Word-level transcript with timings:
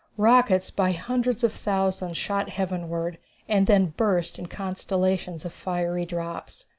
Rockets 0.17 0.71
by 0.71 0.93
hundreds 0.93 1.43
of 1.43 1.53
thousands 1.53 2.17
shot 2.17 2.49
heaven 2.49 2.89
ward, 2.89 3.19
and 3.47 3.67
then 3.67 3.93
burst 3.97 4.39
in 4.39 4.47
constellations 4.47 5.45
of 5.45 5.53
fiery 5.53 6.07
drops. 6.07 6.65